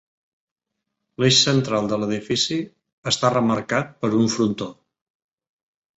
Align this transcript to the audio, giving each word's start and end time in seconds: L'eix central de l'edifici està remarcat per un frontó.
L'eix 1.23 1.41
central 1.49 1.91
de 1.91 1.99
l'edifici 2.03 2.57
està 3.15 3.33
remarcat 3.37 3.95
per 4.03 4.11
un 4.23 4.35
frontó. 4.37 4.71